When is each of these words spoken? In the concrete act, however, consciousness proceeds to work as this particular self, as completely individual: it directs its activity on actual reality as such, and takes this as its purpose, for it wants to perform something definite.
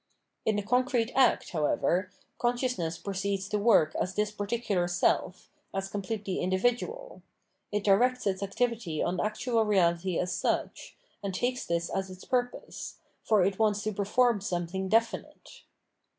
In 0.47 0.55
the 0.55 0.63
concrete 0.63 1.11
act, 1.13 1.51
however, 1.51 2.09
consciousness 2.39 2.97
proceeds 2.97 3.47
to 3.49 3.59
work 3.59 3.93
as 3.93 4.15
this 4.15 4.31
particular 4.31 4.87
self, 4.87 5.51
as 5.75 5.89
completely 5.91 6.39
individual: 6.39 7.21
it 7.71 7.83
directs 7.83 8.25
its 8.25 8.41
activity 8.41 9.03
on 9.03 9.19
actual 9.19 9.63
reality 9.63 10.17
as 10.17 10.33
such, 10.33 10.97
and 11.21 11.35
takes 11.35 11.67
this 11.67 11.87
as 11.87 12.09
its 12.09 12.25
purpose, 12.25 12.97
for 13.21 13.43
it 13.43 13.59
wants 13.59 13.83
to 13.83 13.91
perform 13.93 14.41
something 14.41 14.89
definite. 14.89 15.61